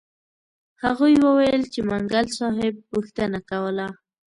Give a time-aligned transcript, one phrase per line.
[0.83, 3.87] هغوی وویل چې منګل صاحب پوښتنه کوله.